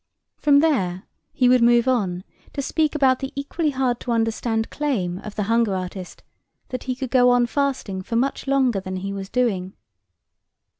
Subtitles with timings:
[0.35, 5.19] From there he would move on to speak about the equally hard to understand claim
[5.19, 6.23] of the hunger artist
[6.69, 9.73] that he could go on fasting for much longer than he was doing.